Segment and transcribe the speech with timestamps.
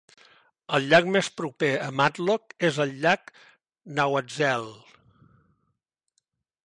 [0.77, 3.29] El llac més proper a Matlock és el llac
[4.01, 4.67] Nahwatzel.